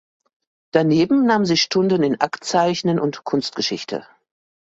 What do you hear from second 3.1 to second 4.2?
Kunstgeschichte.